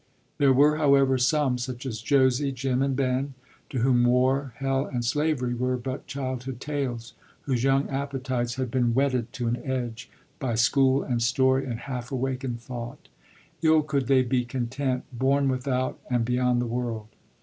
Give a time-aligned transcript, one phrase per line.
[0.39, 3.35] There were, however, some such as Josie, Jim and Ben
[3.69, 8.95] to whom War, Hell, and Slavery were but childhood tales, whose young appetites had been
[8.95, 10.09] whetted to an edge
[10.39, 13.09] by school and story and half awakened thought.
[13.61, 17.09] Ill could they be content, born without and beyond the World.